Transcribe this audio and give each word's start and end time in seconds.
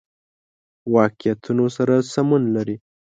واقعیتونو 0.95 1.65
سره 1.75 1.95
سمون 2.13 2.41
لري. 2.55 2.75